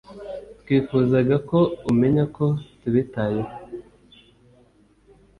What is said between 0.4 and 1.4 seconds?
Twifuzaga